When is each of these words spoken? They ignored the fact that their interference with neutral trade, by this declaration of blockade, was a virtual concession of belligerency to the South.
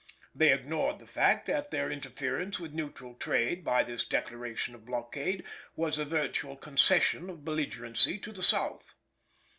They 0.33 0.51
ignored 0.51 0.97
the 0.97 1.05
fact 1.05 1.45
that 1.45 1.69
their 1.69 1.91
interference 1.91 2.59
with 2.59 2.73
neutral 2.73 3.13
trade, 3.13 3.63
by 3.63 3.83
this 3.83 4.03
declaration 4.03 4.73
of 4.73 4.83
blockade, 4.83 5.43
was 5.75 5.99
a 5.99 6.05
virtual 6.05 6.55
concession 6.57 7.29
of 7.29 7.45
belligerency 7.45 8.17
to 8.17 8.31
the 8.31 8.41
South. 8.41 8.95